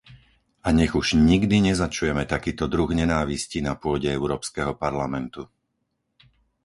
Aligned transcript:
A 0.67 0.73
nech 0.79 0.93
už 1.01 1.07
nikdy 1.31 1.57
nezačujeme 1.69 2.23
takýto 2.33 2.65
druh 2.73 2.89
nenávisti 3.01 3.59
na 3.67 3.73
pôde 3.83 4.07
Európskeho 4.19 4.73
parlamentu! 4.85 5.41